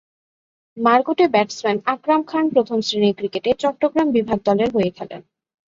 মারকুটে 0.77 1.25
batsman 1.27 1.77
Akram 1.85 2.21
Khan 2.23 2.45
প্রথম-শ্রেণীর 2.49 3.17
ক্রিকেটে 3.17 3.51
চট্টগ্রাম 3.59 4.07
বিভাগ 4.11 4.39
দলের 4.45 4.69
হয়ে 4.75 4.91
খেলেন। 4.97 5.21